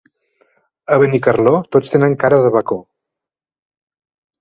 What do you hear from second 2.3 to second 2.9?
de bacó.